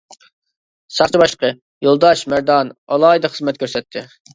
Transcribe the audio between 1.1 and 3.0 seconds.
باشلىقى:-يولداش مەردان